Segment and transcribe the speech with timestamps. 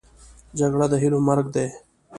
[0.59, 1.67] جګړه د هیلو مرګ دی